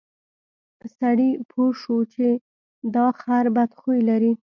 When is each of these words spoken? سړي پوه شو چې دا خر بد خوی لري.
سړي 0.97 1.29
پوه 1.49 1.69
شو 1.81 1.97
چې 2.13 2.27
دا 2.95 3.07
خر 3.19 3.45
بد 3.55 3.71
خوی 3.79 3.99
لري. 4.09 4.31